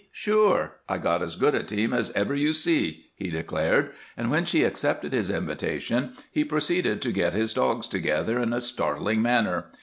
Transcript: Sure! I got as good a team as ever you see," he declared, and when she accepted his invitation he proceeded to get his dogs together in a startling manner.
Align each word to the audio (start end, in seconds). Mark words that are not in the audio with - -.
Sure! 0.11 0.77
I 0.89 0.97
got 0.97 1.21
as 1.21 1.35
good 1.35 1.53
a 1.53 1.61
team 1.61 1.93
as 1.93 2.09
ever 2.13 2.33
you 2.33 2.53
see," 2.55 3.09
he 3.15 3.29
declared, 3.29 3.91
and 4.17 4.31
when 4.31 4.45
she 4.45 4.63
accepted 4.63 5.13
his 5.13 5.29
invitation 5.29 6.13
he 6.31 6.43
proceeded 6.43 7.03
to 7.03 7.11
get 7.11 7.35
his 7.35 7.53
dogs 7.53 7.87
together 7.87 8.39
in 8.39 8.51
a 8.51 8.61
startling 8.61 9.21
manner. 9.21 9.65